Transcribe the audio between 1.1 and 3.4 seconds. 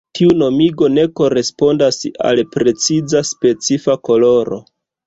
korespondas al preciza